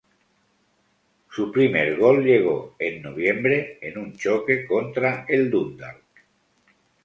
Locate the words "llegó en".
2.25-3.03